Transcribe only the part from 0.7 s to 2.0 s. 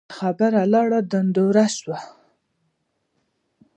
لاړه ډنډوره سوه